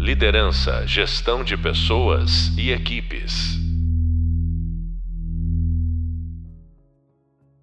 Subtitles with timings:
[0.00, 3.58] Liderança, gestão de pessoas e equipes.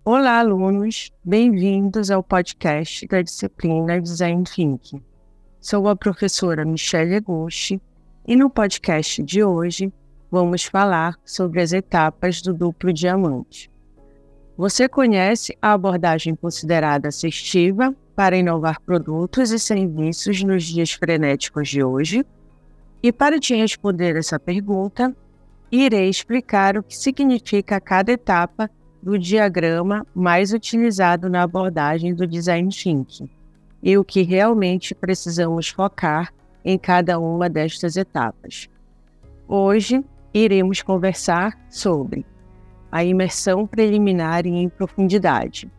[0.06, 1.12] Olá, alunos!
[1.26, 5.02] Bem-vindos ao podcast da disciplina Design Thinking.
[5.60, 7.82] Sou a professora Michelle Agusti
[8.28, 9.92] e no podcast de hoje
[10.30, 13.68] vamos falar sobre as etapas do duplo diamante.
[14.56, 21.84] Você conhece a abordagem considerada assistiva para inovar produtos e serviços nos dias frenéticos de
[21.84, 22.26] hoje?
[23.04, 25.16] E para te responder essa pergunta,
[25.72, 28.72] irei explicar o que significa cada etapa
[29.04, 33.30] do diagrama mais utilizado na abordagem do design thinking
[33.84, 36.34] e o que realmente precisamos focar
[36.66, 38.68] em cada uma destas etapas.
[39.48, 42.26] Hoje iremos conversar sobre
[42.92, 45.70] a imersão preliminar e em profundidade.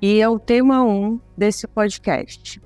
[0.00, 2.60] E é o tema 1 desse podcast.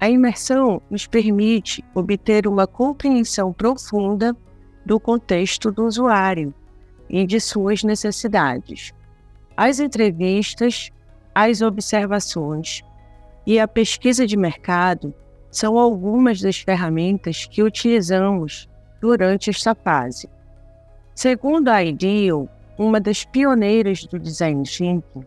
[0.00, 4.36] A imersão nos permite obter uma compreensão profunda
[4.84, 6.52] do contexto do usuário
[7.08, 8.92] e de suas necessidades.
[9.56, 10.90] As entrevistas,
[11.32, 12.82] as observações
[13.46, 15.14] e a pesquisa de mercado
[15.52, 18.68] são algumas das ferramentas que utilizamos
[19.00, 20.28] durante esta fase.
[21.14, 25.24] Segundo a IDEAL, uma das pioneiras do design thinking,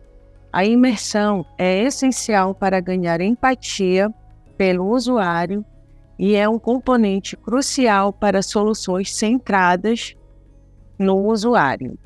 [0.52, 4.12] a imersão é essencial para ganhar empatia
[4.56, 5.64] pelo usuário
[6.18, 10.16] e é um componente crucial para soluções centradas
[10.98, 11.98] no usuário.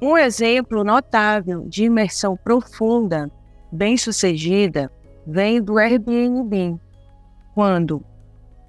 [0.00, 3.30] Um exemplo notável de imersão profunda,
[3.70, 4.90] bem-sucedida,
[5.26, 6.80] vem do Airbnb,
[7.54, 8.02] quando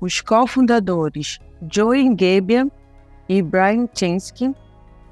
[0.02, 1.40] os cofundadores
[1.72, 2.70] Joe Gebbia
[3.30, 4.54] e Brian Chesky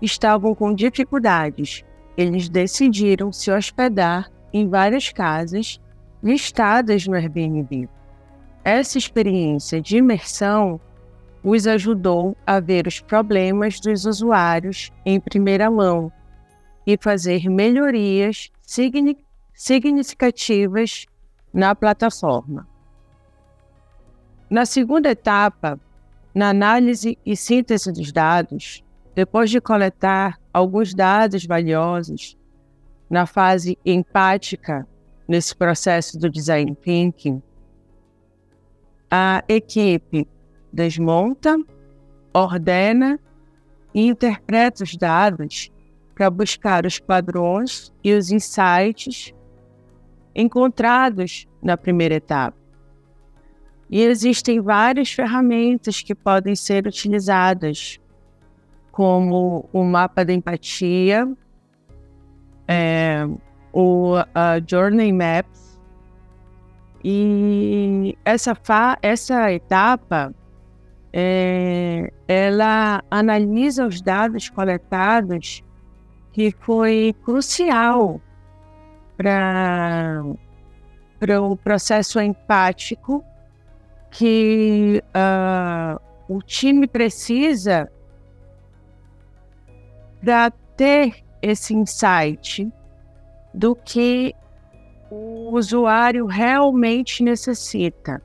[0.01, 1.85] estavam com dificuldades.
[2.19, 5.79] Eles decidiram se hospedar em várias casas
[6.21, 7.87] listadas no Airbnb.
[8.61, 10.81] Essa experiência de imersão
[11.41, 16.11] os ajudou a ver os problemas dos usuários em primeira mão
[16.85, 18.51] e fazer melhorias
[19.53, 21.05] significativas
[21.53, 22.67] na plataforma.
[24.49, 25.79] Na segunda etapa,
[26.35, 28.83] na análise e síntese dos dados,
[29.19, 32.37] depois de coletar alguns dados valiosos,
[33.09, 34.87] na fase empática,
[35.27, 37.43] nesse processo do design thinking,
[39.11, 40.25] a equipe
[40.71, 41.57] desmonta,
[42.33, 43.19] ordena
[43.93, 45.69] e interpreta os dados
[46.15, 49.33] para buscar os padrões e os insights
[50.33, 52.57] encontrados na primeira etapa.
[53.89, 57.99] E existem várias ferramentas que podem ser utilizadas,
[58.91, 61.27] como o mapa da empatia,
[62.67, 63.25] é,
[63.73, 64.15] o
[64.67, 65.79] Journey Maps.
[67.03, 68.57] E essa,
[69.01, 70.33] essa etapa,
[71.13, 75.63] é, ela analisa os dados coletados
[76.33, 78.21] que foi crucial
[79.17, 80.23] para
[81.41, 83.23] o processo empático
[84.11, 85.99] que uh,
[86.33, 87.91] o time precisa
[90.21, 92.71] para ter esse insight
[93.53, 94.33] do que
[95.09, 98.21] o usuário realmente necessita.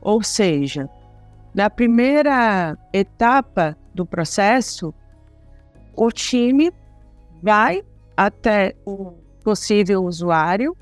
[0.00, 0.88] Ou seja,
[1.54, 4.94] na primeira etapa do processo,
[5.94, 6.72] o time
[7.42, 7.82] vai
[8.16, 9.12] até o
[9.42, 10.76] possível usuário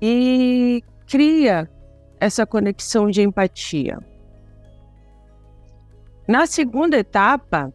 [0.00, 1.70] e cria
[2.20, 3.98] essa conexão de empatia.
[6.26, 7.72] Na segunda etapa,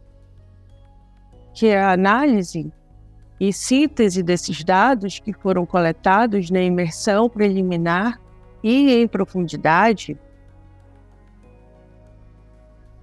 [1.52, 2.72] que é a análise
[3.38, 8.20] e síntese desses dados que foram coletados na imersão preliminar
[8.62, 10.16] e em profundidade,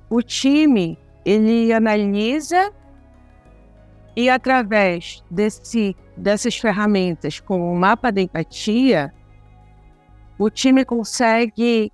[0.09, 2.73] o time ele analisa
[4.15, 9.13] e através desse, dessas ferramentas, como o mapa da empatia,
[10.37, 11.91] o time consegue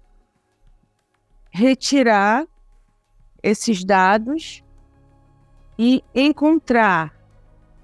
[1.52, 2.46] retirar
[3.42, 4.65] esses dados
[5.78, 7.14] e encontrar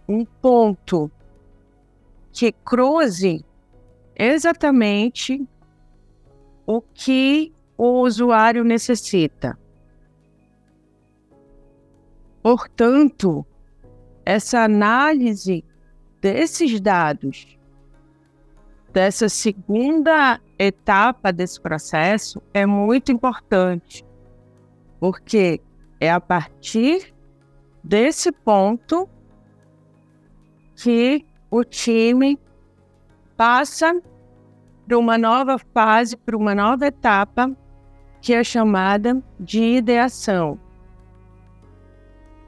[0.08, 1.12] um ponto
[2.32, 3.46] que cruze
[4.16, 5.46] exatamente
[6.66, 9.58] o que o usuário necessita.
[12.42, 13.46] Portanto,
[14.26, 15.64] essa análise
[16.22, 17.58] desses dados
[18.92, 24.06] dessa segunda etapa desse processo é muito importante,
[25.00, 25.62] porque
[26.00, 27.14] é a partir
[27.83, 29.10] desse ponto
[30.75, 32.39] que o time
[33.36, 34.01] passa
[34.88, 37.56] para uma nova fase, para uma nova etapa,
[38.22, 40.60] que é chamada de ideação.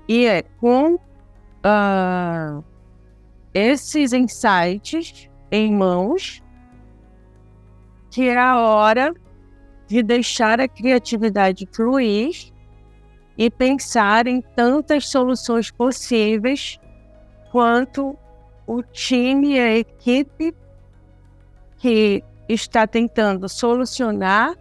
[0.08, 2.64] E é com uh,
[3.54, 6.44] esses insights em mãos
[8.14, 9.12] que é a hora
[9.88, 12.53] de deixar a criatividade fluir
[13.38, 16.80] e pensar em tantas soluções possíveis
[17.52, 18.18] quanto
[18.66, 20.54] o time a equipe
[21.78, 24.56] que está tentando solucionar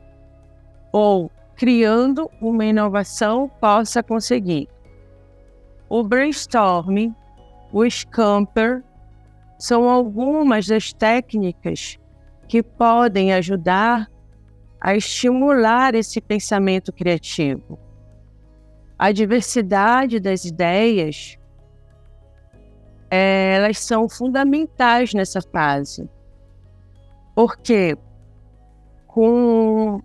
[0.91, 4.69] ou criando uma inovação possa conseguir.
[5.89, 7.15] O brainstorming,
[7.73, 8.83] o scamper,
[9.59, 11.99] são algumas das técnicas
[12.49, 14.11] que podem ajudar
[14.81, 17.79] a estimular esse pensamento criativo.
[19.03, 21.37] A diversidade das ideias,
[23.11, 26.09] é, elas são fundamentais nessa fase,
[27.35, 27.99] porque
[29.09, 30.01] com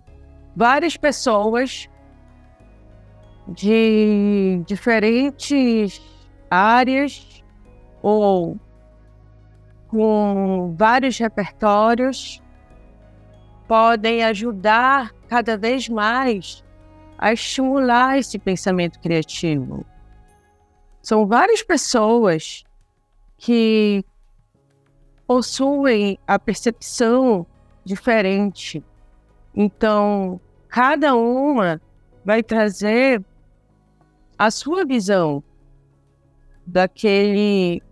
[0.56, 1.88] várias pessoas
[3.46, 6.02] de diferentes
[6.50, 7.44] áreas
[8.02, 8.58] ou
[9.86, 12.42] com vários repertórios,
[13.68, 16.64] podem ajudar cada vez mais
[17.18, 19.84] a estimular esse pensamento criativo.
[21.02, 22.64] São várias pessoas
[23.36, 24.04] que
[25.26, 27.46] possuem a percepção
[27.84, 28.82] diferente.
[29.54, 31.80] Então, cada uma
[32.24, 33.24] vai trazer
[34.38, 35.42] a sua visão
[36.66, 37.82] daquele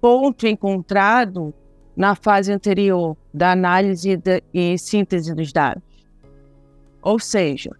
[0.00, 1.54] ponto encontrado
[1.96, 4.20] na fase anterior da análise
[4.52, 5.82] e síntese dos dados.
[7.02, 7.70] Ou seja,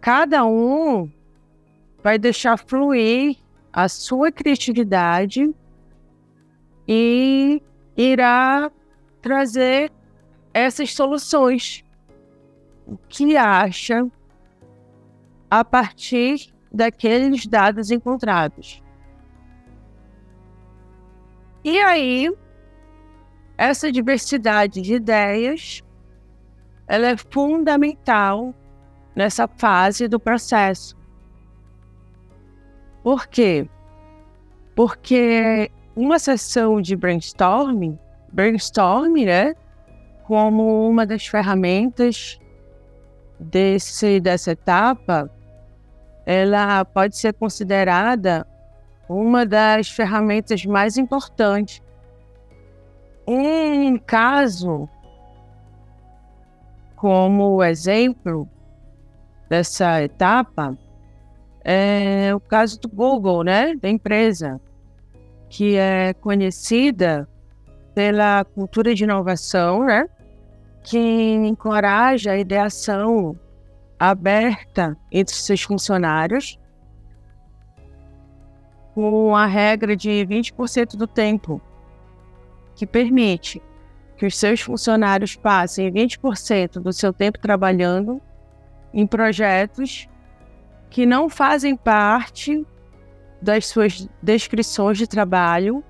[0.00, 1.10] cada um
[2.02, 3.36] vai deixar fluir
[3.72, 5.54] a sua criatividade
[6.86, 7.62] e
[7.96, 8.70] irá
[9.20, 9.90] trazer
[10.54, 11.84] essas soluções
[12.86, 14.06] o que acha
[15.50, 18.82] a partir daqueles dados encontrados.
[21.64, 22.32] E aí,
[23.58, 25.82] essa diversidade de ideias
[26.86, 28.54] ela é fundamental
[29.16, 30.94] nessa fase do processo.
[33.02, 33.66] Por quê?
[34.74, 37.98] Porque uma sessão de brainstorming,
[38.30, 39.54] brainstorming, né,
[40.24, 42.38] como uma das ferramentas
[43.40, 45.30] desse dessa etapa,
[46.26, 48.46] ela pode ser considerada
[49.08, 51.80] uma das ferramentas mais importantes.
[53.26, 54.88] Um caso,
[56.96, 58.48] como exemplo
[59.48, 60.76] dessa etapa,
[61.64, 64.60] é o caso do Google, né, da empresa,
[65.48, 67.28] que é conhecida
[67.94, 70.08] pela cultura de inovação, né,
[70.82, 73.36] que encoraja a ideação
[73.98, 76.58] aberta entre seus funcionários
[78.94, 81.60] com a regra de 20% do tempo,
[82.74, 83.60] que permite
[84.16, 88.20] que os seus funcionários passem 20% do seu tempo trabalhando
[88.96, 90.08] em projetos
[90.88, 92.66] que não fazem parte
[93.42, 95.84] das suas descrições de trabalho,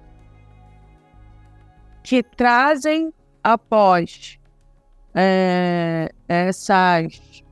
[2.02, 3.14] que trazem
[3.44, 4.40] após
[5.14, 7.44] é, essas,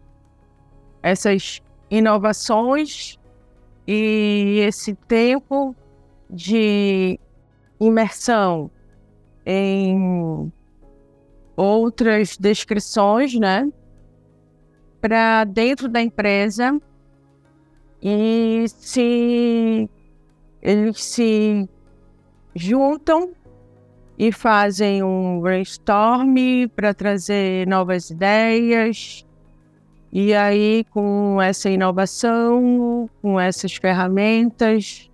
[1.01, 3.17] essas inovações
[3.87, 5.77] e esse tempo
[6.29, 7.21] de
[7.79, 8.69] imersão
[9.47, 10.53] em
[11.57, 13.71] outras descrições, né,
[15.05, 16.81] para dentro da empresa
[18.03, 19.87] e se
[20.63, 21.69] eles se
[22.55, 23.35] juntam
[24.19, 26.35] e fazem um brainstorm
[26.75, 29.27] para trazer novas ideias
[30.11, 35.11] e aí, com essa inovação, com essas ferramentas,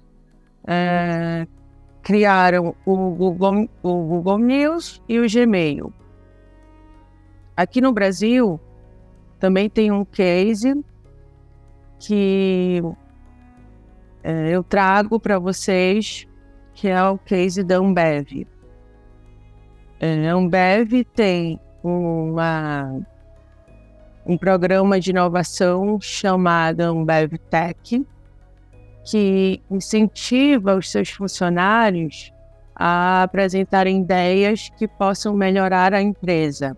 [0.68, 1.48] é,
[2.00, 5.92] criaram o Google, o Google News e o Gmail.
[7.56, 8.60] Aqui no Brasil,
[9.40, 10.84] também tem um case
[11.98, 12.82] que
[14.22, 16.28] é, eu trago para vocês,
[16.74, 18.46] que é o case da Ambev.
[19.98, 23.00] É, a Ambev tem uma
[24.26, 28.06] um programa de inovação chamado Ambev Tech,
[29.02, 32.30] que incentiva os seus funcionários
[32.74, 36.76] a apresentarem ideias que possam melhorar a empresa.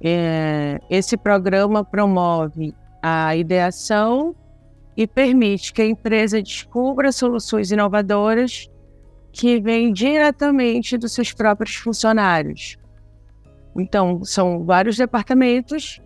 [0.00, 4.34] É, esse programa promove a ideação
[4.96, 8.68] e permite que a empresa descubra soluções inovadoras
[9.32, 12.76] que vêm diretamente dos seus próprios funcionários.
[13.76, 16.00] Então, são vários departamentos,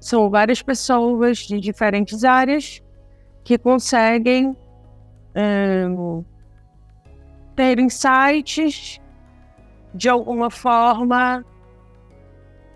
[0.00, 2.82] são várias pessoas de diferentes áreas
[3.44, 4.56] que conseguem
[5.34, 5.84] é,
[7.54, 9.00] ter insights
[9.94, 11.44] de alguma forma,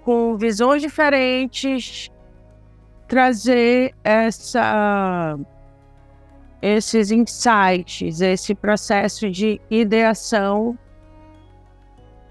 [0.04, 2.10] com visões diferentes,
[3.06, 5.38] trazer essa,
[6.60, 10.78] esses insights, esse processo de ideação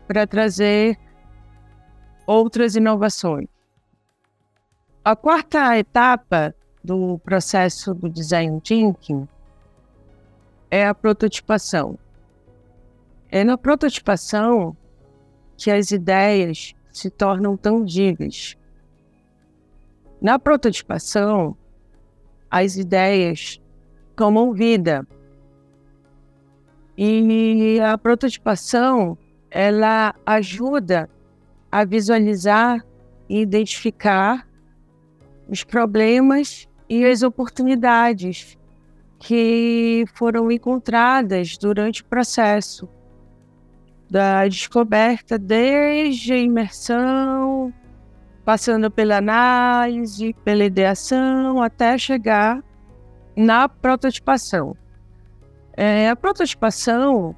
[0.07, 0.97] para trazer
[2.25, 3.47] outras inovações.
[5.03, 9.27] A quarta etapa do processo do design thinking
[10.69, 11.97] é a prototipação.
[13.29, 14.75] É na prototipação
[15.57, 18.57] que as ideias se tornam tangíveis.
[20.21, 21.57] Na prototipação,
[22.49, 23.61] as ideias
[24.15, 25.07] tomam vida.
[26.97, 29.17] E a prototipação,
[29.49, 31.09] ela ajuda
[31.71, 32.85] a visualizar
[33.27, 34.47] e identificar
[35.47, 38.57] os problemas e as oportunidades
[39.17, 42.87] que foram encontradas durante o processo
[44.11, 47.73] da descoberta, desde a imersão,
[48.43, 52.61] passando pela análise, pela ideação, até chegar
[53.37, 54.75] na prototipação.
[55.77, 57.33] É, a prototipação,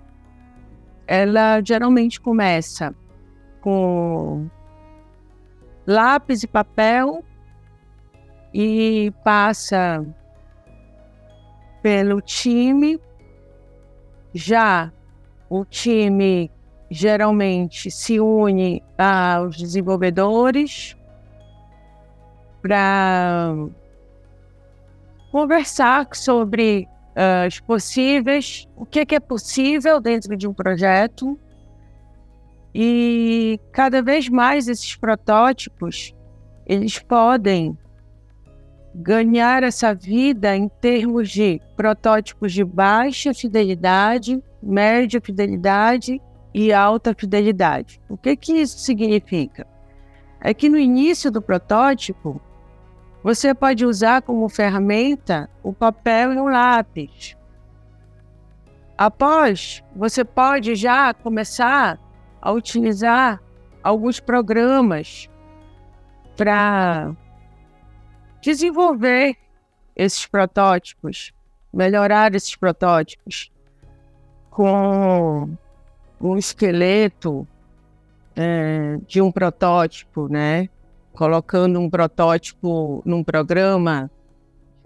[1.05, 2.95] ela geralmente começa
[3.61, 4.49] com
[5.85, 7.23] lápis e papel
[8.51, 10.03] e passa
[11.83, 12.99] pelo time.
[14.33, 14.91] Já
[15.47, 16.49] o time
[16.93, 20.95] geralmente se une aos desenvolvedores
[22.61, 23.55] para
[25.31, 26.87] conversar sobre
[27.47, 31.37] os possíveis, o que, que é possível dentro de um projeto.
[32.73, 36.13] E cada vez mais esses protótipos,
[36.65, 37.77] eles podem
[38.95, 46.21] ganhar essa vida em termos de protótipos de baixa fidelidade, média fidelidade
[46.53, 48.01] e alta fidelidade.
[48.07, 49.67] O que, que isso significa?
[50.39, 52.41] É que no início do protótipo,
[53.23, 57.37] você pode usar como ferramenta o papel e o lápis.
[58.97, 61.97] Após, você pode já começar
[62.41, 63.41] a utilizar
[63.81, 65.29] alguns programas
[66.35, 67.15] para
[68.41, 69.37] desenvolver
[69.95, 71.33] esses protótipos,
[71.73, 73.51] melhorar esses protótipos
[74.49, 75.57] com
[76.23, 77.45] um esqueleto
[78.33, 80.69] é, de um protótipo, né?
[81.11, 84.09] Colocando um protótipo num programa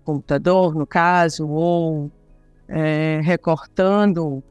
[0.03, 2.11] computador, no caso, ou
[2.67, 4.43] é, recortando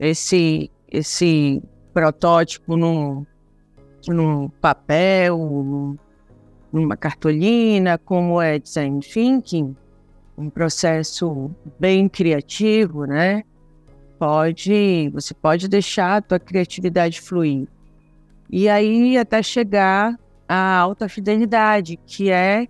[0.00, 1.62] esse, esse
[1.92, 3.26] protótipo num,
[4.08, 5.98] num papel, num,
[6.72, 9.76] numa cartolina, como é design thinking,
[10.38, 13.44] um processo bem criativo, né?
[14.26, 17.68] Pode, você pode deixar a tua criatividade fluir.
[18.48, 22.66] E aí até chegar à alta fidelidade, que é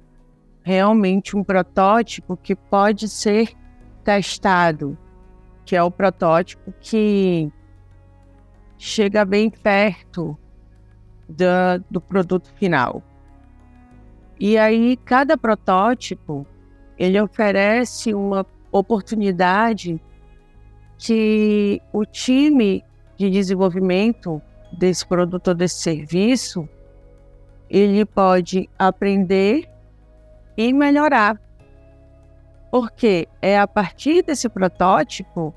[0.65, 3.53] realmente um protótipo que pode ser
[4.03, 4.99] testado,
[5.65, 7.49] que é o protótipo que
[8.77, 10.37] chega bem perto
[11.29, 13.01] do, do produto final.
[14.41, 16.45] E aí cada protótipo
[16.99, 20.03] ele oferece uma oportunidade
[20.99, 22.85] que o time
[23.17, 24.41] de desenvolvimento
[24.73, 26.69] desse produto ou desse serviço
[27.69, 29.69] ele pode aprender
[30.57, 31.41] e melhorar.
[32.71, 35.55] Porque é a partir desse protótipo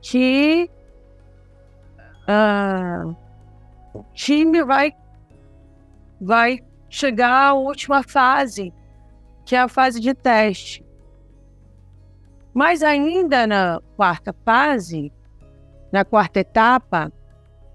[0.00, 0.70] que
[2.28, 3.16] uh,
[3.94, 4.92] o time vai,
[6.20, 8.72] vai chegar à última fase,
[9.44, 10.83] que é a fase de teste.
[12.54, 15.12] Mas ainda na quarta fase,
[15.90, 17.12] na quarta etapa,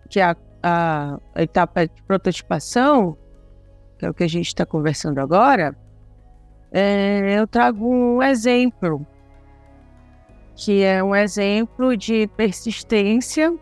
[0.09, 3.17] que é a, a, etapa de prototipação,
[3.97, 5.75] que é o que a gente está conversando agora,
[6.71, 9.05] é, eu trago um exemplo,
[10.55, 13.53] que é um exemplo de persistência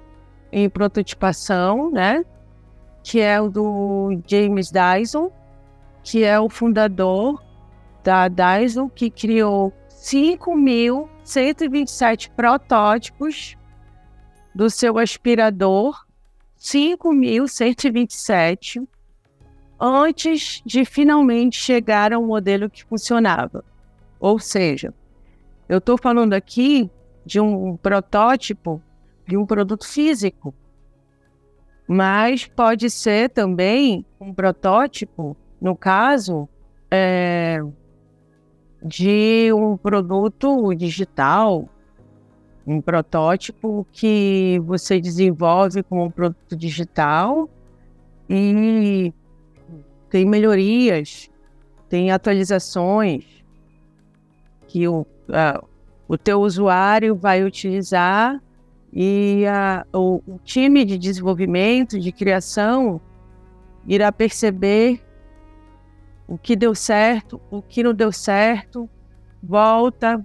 [0.51, 2.23] em prototipação, né?
[3.03, 5.31] Que é o do James Dyson,
[6.03, 7.41] que é o fundador
[8.03, 9.73] da Dyson, que criou
[10.07, 13.55] 5.127 protótipos
[14.55, 16.07] do seu aspirador,
[16.57, 18.87] 5.127,
[19.77, 23.65] antes de finalmente chegar ao modelo que funcionava.
[24.17, 24.93] Ou seja,
[25.67, 26.89] eu estou falando aqui
[27.25, 28.81] de um protótipo
[29.27, 30.55] de um produto físico.
[31.85, 36.47] mas pode ser também um protótipo, no caso,
[36.91, 37.61] é,
[38.83, 41.67] de um produto digital,
[42.65, 47.49] um protótipo que você desenvolve como um produto digital
[48.29, 49.13] e
[50.09, 51.29] tem melhorias,
[51.89, 53.23] tem atualizações
[54.67, 55.63] que o, a,
[56.07, 58.41] o teu usuário vai utilizar
[58.91, 62.99] e a, o, o time de desenvolvimento, de criação,
[63.85, 65.01] irá perceber
[66.27, 68.89] o que deu certo, o que não deu certo,
[69.41, 70.23] volta,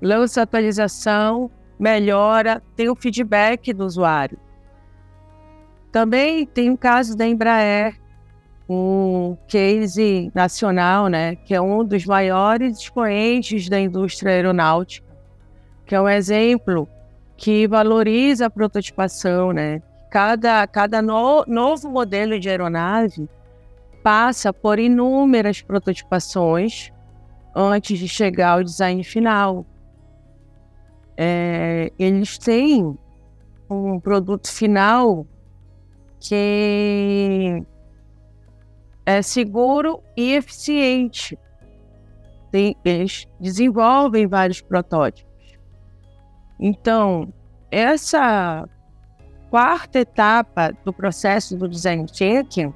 [0.00, 4.38] lança atualização, melhora, tem o feedback do usuário.
[5.90, 7.98] Também tem o caso da Embraer,
[8.68, 15.06] um case nacional, né, que é um dos maiores expoentes da indústria aeronáutica,
[15.86, 16.88] que é um exemplo
[17.36, 19.80] que valoriza a prototipação, né?
[20.10, 23.28] Cada, cada no, novo modelo de aeronave
[24.06, 26.92] passa por inúmeras prototipações
[27.56, 29.66] antes de chegar ao design final.
[31.16, 32.96] É, eles têm
[33.68, 35.26] um produto final
[36.20, 37.64] que
[39.04, 41.36] é seguro e eficiente.
[42.52, 45.58] Tem, eles desenvolvem vários protótipos.
[46.60, 47.34] Então,
[47.72, 48.68] essa
[49.50, 52.72] quarta etapa do processo do design thinking,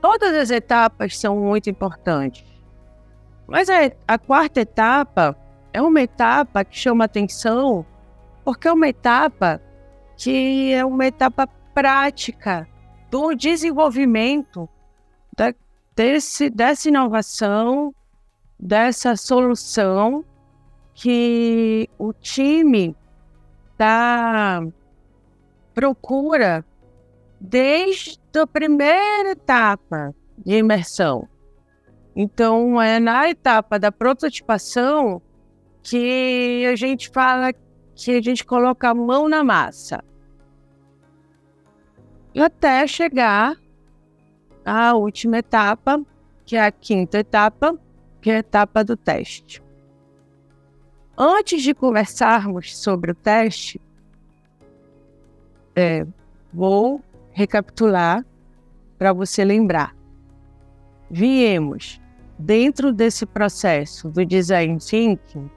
[0.00, 2.44] todas as etapas são muito importantes.
[3.46, 5.36] Mas a, a quarta etapa
[5.72, 7.84] é uma etapa que chama atenção,
[8.44, 9.60] porque é uma etapa
[10.16, 12.68] que é uma etapa prática
[13.10, 14.68] do desenvolvimento
[15.36, 15.54] da,
[15.96, 17.94] desse, dessa inovação,
[18.58, 20.24] dessa solução
[20.94, 22.94] que o time
[23.76, 24.62] tá
[25.74, 26.64] procura
[27.40, 31.26] desde a primeira etapa de imersão.
[32.14, 35.22] Então, é na etapa da prototipação
[35.82, 37.52] que a gente fala
[37.94, 40.04] que a gente coloca a mão na massa.
[42.36, 43.56] Até chegar
[44.64, 46.04] à última etapa,
[46.44, 47.78] que é a quinta etapa,
[48.20, 49.62] que é a etapa do teste.
[51.16, 53.80] Antes de conversarmos sobre o teste,
[55.74, 56.06] é,
[56.52, 57.02] vou
[57.40, 58.24] recapitular
[58.98, 59.96] para você lembrar.
[61.10, 62.00] Viemos
[62.38, 65.50] dentro desse processo do design thinking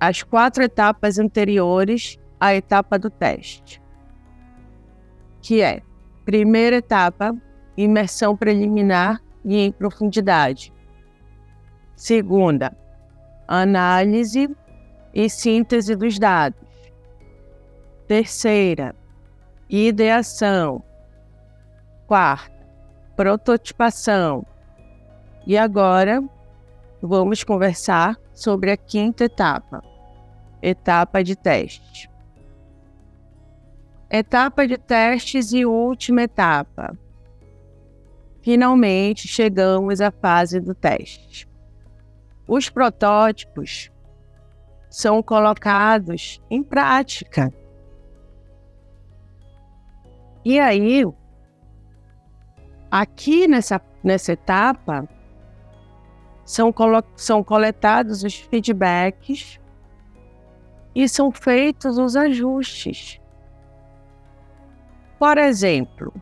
[0.00, 3.82] as quatro etapas anteriores à etapa do teste,
[5.42, 5.82] que é
[6.24, 7.36] primeira etapa,
[7.76, 10.72] imersão preliminar e em profundidade.
[11.96, 12.76] Segunda,
[13.48, 14.48] análise
[15.12, 16.68] e síntese dos dados.
[18.06, 18.94] Terceira,
[19.68, 20.82] ideação.
[22.06, 22.66] Quarta,
[23.16, 24.46] prototipação.
[25.46, 26.22] E agora
[27.02, 29.82] vamos conversar sobre a quinta etapa,
[30.62, 32.10] etapa de teste.
[34.10, 36.96] Etapa de testes e última etapa.
[38.42, 41.48] Finalmente chegamos à fase do teste
[42.48, 43.92] os protótipos
[44.88, 47.52] são colocados em prática.
[50.48, 51.04] E aí,
[52.90, 55.06] aqui nessa, nessa etapa,
[56.42, 56.72] são,
[57.14, 59.60] são coletados os feedbacks
[60.94, 63.20] e são feitos os ajustes.
[65.18, 66.14] Por exemplo,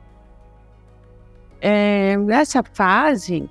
[1.61, 3.49] é, nessa fase,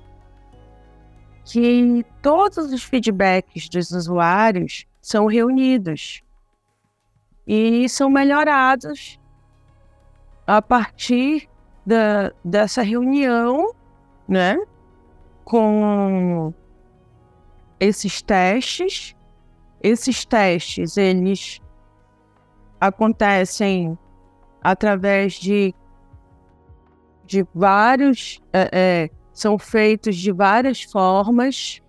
[1.46, 6.22] que todos os feedbacks dos usuários são reunidos
[7.48, 9.18] e são melhorados
[10.46, 11.50] a partir
[11.86, 13.74] da, dessa reunião,
[14.28, 14.58] né,
[15.44, 16.54] com
[17.80, 19.16] esses testes.
[19.82, 21.62] Esses testes, eles
[22.80, 23.98] acontecem
[24.64, 25.76] através de,
[27.24, 31.82] de vários é, é, são feitos de várias formas.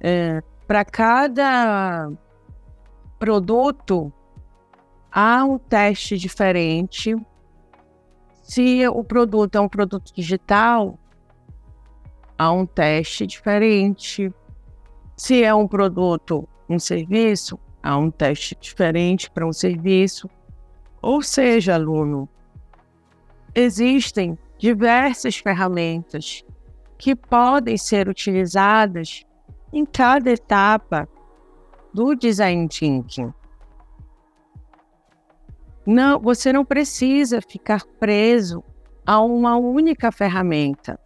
[0.00, 2.10] É, Para cada
[3.18, 4.12] produto,
[5.12, 7.14] há um teste diferente.
[8.42, 10.98] Se o produto é um produto digital,
[12.36, 14.32] há um teste diferente.
[15.16, 20.28] Se é um produto, um serviço, há um teste diferente para um serviço.
[21.00, 22.28] Ou seja, aluno,
[23.54, 26.44] existem diversas ferramentas
[26.98, 29.24] que podem ser utilizadas
[29.72, 31.08] em cada etapa
[31.92, 33.32] do design thinking.
[35.86, 38.62] Não, você não precisa ficar preso
[39.04, 40.98] a uma única ferramenta.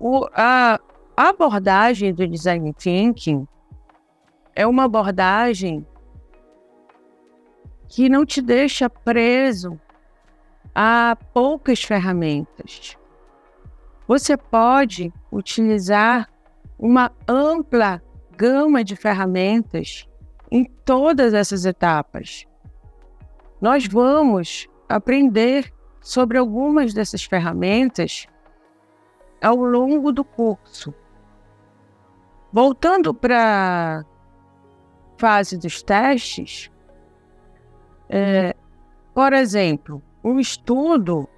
[0.00, 0.80] O, a,
[1.16, 3.46] abordagem do design thinking
[4.54, 5.84] é uma abordagem
[7.88, 9.80] que não te deixa preso
[10.74, 12.96] a poucas ferramentas.
[14.06, 16.28] Você pode utilizar
[16.78, 18.00] uma ampla
[18.36, 20.08] gama de ferramentas
[20.50, 22.47] em todas essas etapas.
[23.60, 28.26] Nós vamos aprender sobre algumas dessas ferramentas
[29.42, 30.94] ao longo do curso.
[32.52, 34.04] Voltando para a
[35.18, 36.70] fase dos testes,
[38.08, 38.54] é,
[39.12, 41.28] por exemplo, um estudo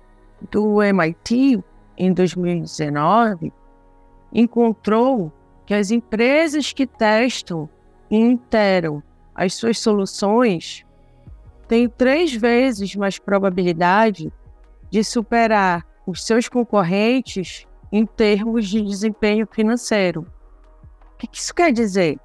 [0.50, 1.62] do MIT
[1.96, 3.52] em 2019
[4.32, 5.32] encontrou
[5.66, 7.68] que as empresas que testam
[8.10, 9.02] e interam
[9.34, 10.84] as suas soluções
[11.70, 14.32] têm três vezes mais probabilidade
[14.90, 20.26] de superar os seus concorrentes em termos de desempenho financeiro.
[21.14, 22.18] O que isso quer dizer?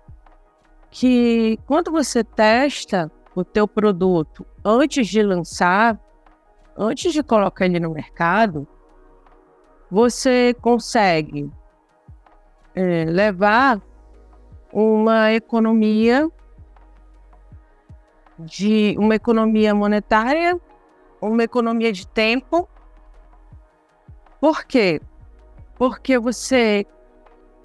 [0.89, 5.99] Que quando você testa o teu produto antes de lançar,
[6.75, 8.67] antes de colocar ele no mercado,
[9.91, 11.51] você consegue
[12.73, 13.79] é, levar
[14.73, 16.27] uma economia
[18.37, 20.59] de uma economia monetária,
[21.21, 22.67] uma economia de tempo.
[24.39, 25.01] Por quê?
[25.77, 26.85] Porque você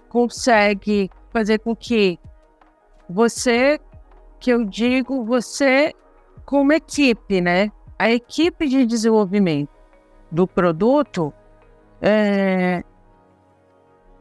[0.09, 2.19] consegue fazer com que
[3.09, 3.79] você,
[4.39, 5.93] que eu digo, você
[6.45, 7.71] como equipe, né?
[7.99, 9.71] A equipe de desenvolvimento
[10.31, 11.33] do produto
[12.01, 12.83] é,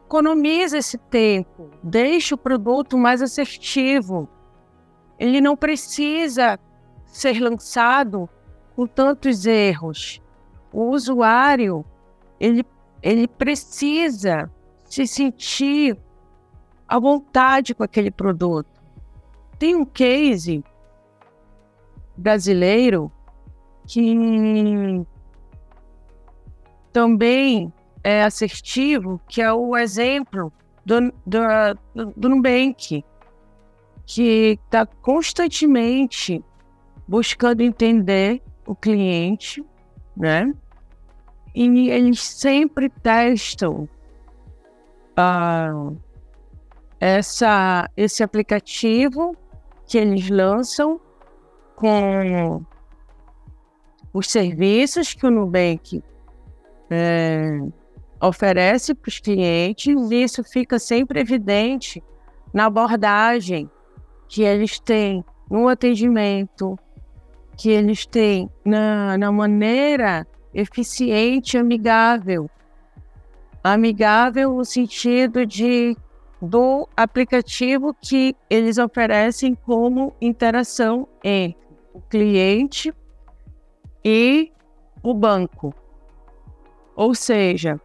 [0.06, 4.28] economiza esse tempo, deixa o produto mais assertivo.
[5.20, 6.58] Ele não precisa
[7.04, 8.26] ser lançado
[8.74, 10.22] com tantos erros.
[10.72, 11.84] O usuário,
[12.40, 12.64] ele,
[13.02, 14.50] ele precisa
[14.86, 15.98] se sentir
[16.88, 18.80] à vontade com aquele produto.
[19.58, 20.64] Tem um case
[22.16, 23.12] brasileiro
[23.86, 25.04] que
[26.94, 27.70] também
[28.02, 30.50] é assertivo, que é o exemplo
[30.82, 33.04] do, do, do Nubank,
[34.12, 36.44] que está constantemente
[37.06, 39.64] buscando entender o cliente,
[40.16, 40.52] né?
[41.54, 43.88] E eles sempre testam
[45.16, 45.96] uh,
[46.98, 49.36] essa, esse aplicativo
[49.86, 51.00] que eles lançam
[51.76, 52.64] com
[54.12, 56.02] os serviços que o Nubank
[56.90, 57.60] é,
[58.20, 62.02] oferece para os clientes, e isso fica sempre evidente
[62.52, 63.70] na abordagem
[64.30, 66.78] que eles têm no atendimento,
[67.56, 72.48] que eles têm na, na maneira eficiente amigável.
[73.62, 75.96] Amigável no sentido de
[76.40, 81.60] do aplicativo que eles oferecem como interação entre
[81.92, 82.94] o cliente
[84.02, 84.50] e
[85.02, 85.74] o banco.
[86.94, 87.80] Ou seja,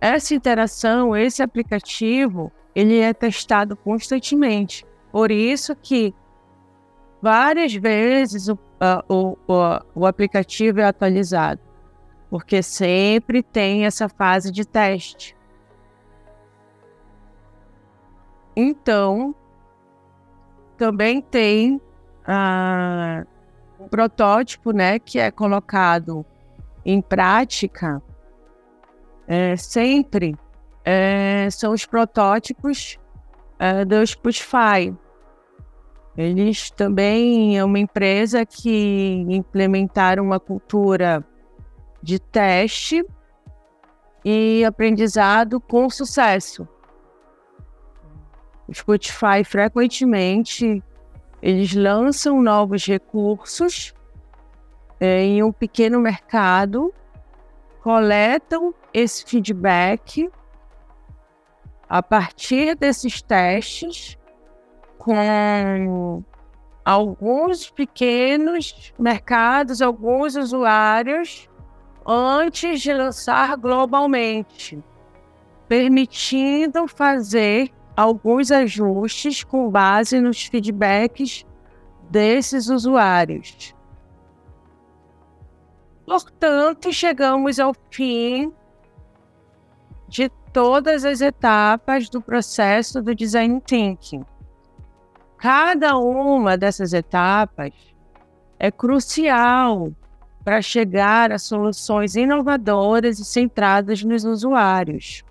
[0.00, 4.84] essa interação, esse aplicativo, ele é testado constantemente.
[5.12, 6.14] Por isso que
[7.20, 8.58] várias vezes o,
[9.08, 11.60] o, o, o aplicativo é atualizado,
[12.30, 15.36] porque sempre tem essa fase de teste.
[18.56, 19.34] Então,
[20.76, 21.80] também tem
[22.26, 23.24] ah,
[23.78, 26.24] um protótipo, né, que é colocado
[26.84, 28.02] em prática
[29.26, 30.36] é, sempre
[30.84, 32.98] é, são os protótipos
[33.58, 34.94] é, do Spotify.
[36.16, 41.24] Eles também é uma empresa que implementaram uma cultura
[42.02, 43.04] de teste
[44.24, 46.68] e aprendizado com sucesso.
[48.68, 50.82] O Spotify frequentemente
[51.40, 53.92] eles lançam novos recursos
[55.00, 56.94] é, em um pequeno mercado,
[57.82, 60.30] coletam esse feedback
[61.88, 64.16] a partir desses testes
[65.02, 66.22] com
[66.84, 71.50] alguns pequenos mercados, alguns usuários,
[72.06, 74.80] antes de lançar globalmente,
[75.66, 81.44] permitindo fazer alguns ajustes com base nos feedbacks
[82.08, 83.74] desses usuários.
[86.06, 88.52] Portanto, chegamos ao fim
[90.06, 94.24] de todas as etapas do processo do design thinking.
[95.42, 97.74] Cada uma dessas etapas
[98.60, 99.90] é crucial
[100.44, 105.24] para chegar a soluções inovadoras e centradas nos usuários.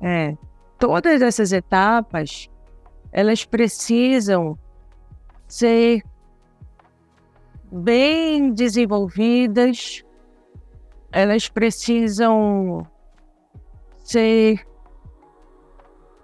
[0.00, 0.36] É,
[0.76, 2.50] todas essas etapas
[3.12, 4.58] elas precisam
[5.46, 6.02] ser
[7.70, 10.04] bem desenvolvidas,
[11.12, 12.84] elas precisam
[14.02, 14.66] ser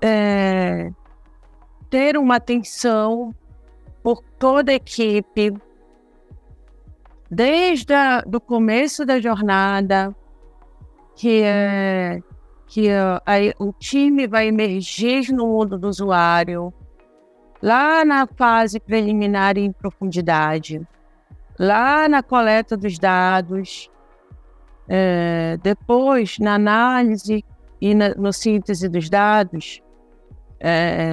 [0.01, 0.91] é,
[1.93, 3.35] ter uma atenção
[4.03, 5.53] por toda a equipe,
[7.31, 7.93] desde
[8.35, 10.17] o começo da jornada,
[11.15, 12.23] que é
[12.67, 12.89] que
[13.59, 16.73] o time vai emergir no mundo do usuário,
[17.61, 20.81] lá na fase preliminar e em profundidade,
[21.59, 23.91] lá na coleta dos dados,
[24.89, 27.45] é, depois na análise
[27.79, 29.83] e na no síntese dos dados,
[30.59, 31.11] é,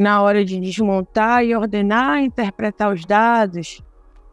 [0.00, 3.82] na hora de desmontar e ordenar interpretar os dados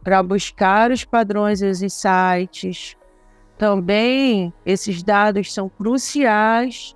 [0.01, 2.95] para buscar os padrões e os insights.
[3.57, 6.95] Também esses dados são cruciais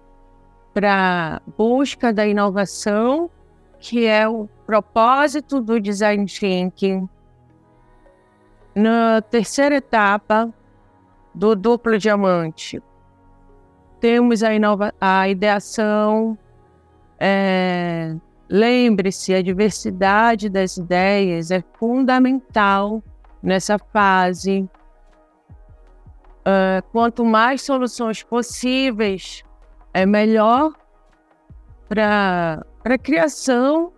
[0.74, 3.30] para busca da inovação,
[3.78, 7.10] que é o propósito do design thinking.
[8.74, 10.50] Na terceira etapa
[11.36, 12.82] do duplo diamante,
[14.00, 16.38] temos a, inova a ideação.
[17.20, 18.16] É,
[18.52, 23.02] Lembre-se, a diversidade das ideias é fundamental
[23.42, 24.70] nessa fase.
[26.42, 29.42] Uh, quanto mais soluções possíveis,
[29.94, 30.74] é melhor
[31.88, 33.94] para a criação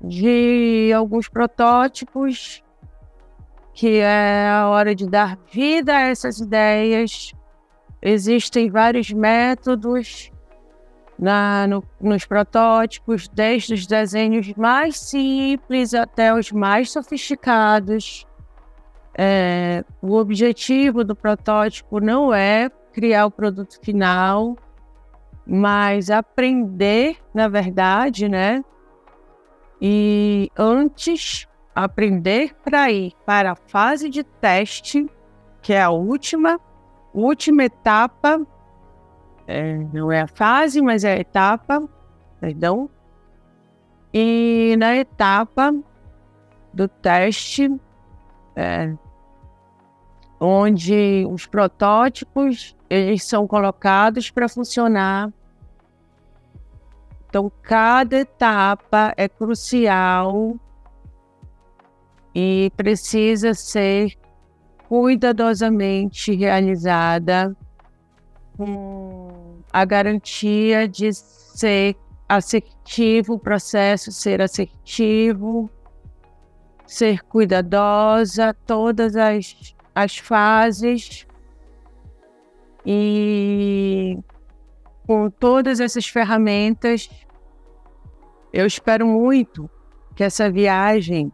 [0.00, 2.64] de alguns protótipos,
[3.74, 7.34] que é a hora de dar vida a essas ideias
[8.06, 10.30] Existem vários métodos
[11.18, 18.26] na, no, nos protótipos, desde os desenhos mais simples até os mais sofisticados.
[19.16, 24.56] É, o objetivo do protótipo não é criar o produto final,
[25.46, 28.64] mas aprender, na verdade, né?
[29.80, 35.06] E antes, aprender para ir para a fase de teste,
[35.60, 36.58] que é a última,
[37.12, 38.40] última etapa,
[39.46, 41.86] é, não é a fase, mas é a etapa,
[42.40, 42.88] perdão.
[44.12, 45.74] E na etapa
[46.72, 47.70] do teste,
[48.56, 48.94] é,
[50.40, 55.32] onde os protótipos eles são colocados para funcionar.
[57.28, 60.54] Então, cada etapa é crucial
[62.34, 64.16] e precisa ser
[64.88, 67.56] cuidadosamente realizada
[69.74, 71.96] a garantia de ser
[72.28, 75.68] assertivo, o processo ser assertivo,
[76.86, 81.26] ser cuidadosa, todas as, as fases.
[82.86, 84.16] E
[85.08, 87.10] com todas essas ferramentas,
[88.52, 89.68] eu espero muito
[90.14, 91.32] que essa viagem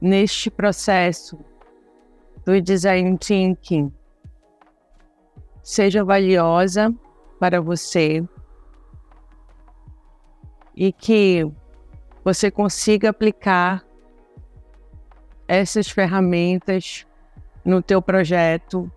[0.00, 1.38] neste processo
[2.46, 3.92] do design thinking
[5.66, 6.94] seja valiosa
[7.40, 8.22] para você
[10.76, 11.44] e que
[12.24, 13.84] você consiga aplicar
[15.48, 17.04] essas ferramentas
[17.64, 18.88] no teu projeto.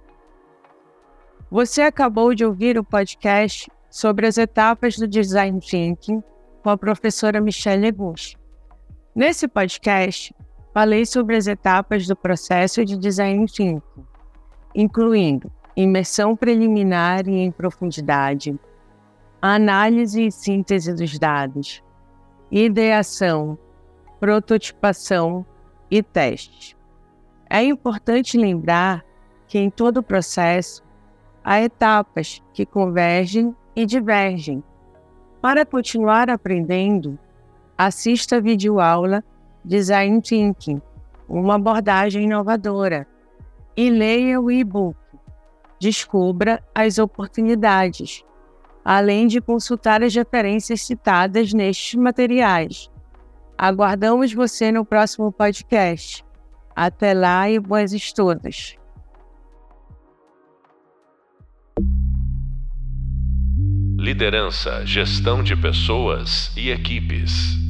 [1.50, 6.24] Você acabou de ouvir o podcast sobre as etapas do design thinking
[6.62, 8.38] com a professora Michelle Legus.
[9.16, 10.36] Nesse podcast,
[10.72, 13.82] falei sobre as etapas do processo de design thinking,
[14.76, 18.60] incluindo imersão preliminar e em profundidade,
[19.42, 21.82] análise e síntese dos dados,
[22.52, 23.58] ideação,
[24.20, 25.46] prototipação
[25.90, 26.76] e teste.
[27.50, 29.06] É importante lembrar
[29.48, 30.84] que em todo o processo
[31.42, 34.62] há etapas que convergem e divergem.
[35.42, 37.18] Para continuar aprendendo,
[37.78, 39.24] assista a videoaula
[39.64, 40.82] Design Thinking,
[41.30, 43.08] uma abordagem inovadora,
[43.78, 44.99] e leia o e-book.
[45.80, 48.24] Descubra as oportunidades,
[48.84, 52.90] além de consultar as referências citadas nestes materiais.
[53.58, 56.26] Aguardamos você no próximo podcast.
[56.76, 58.78] Até lá e bons estudos!
[63.98, 67.69] Liderança, gestão de pessoas e equipes.